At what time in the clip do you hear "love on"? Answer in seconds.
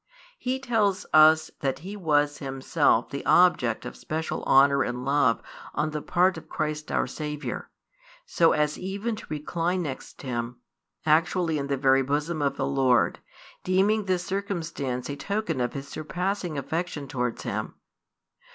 5.05-5.91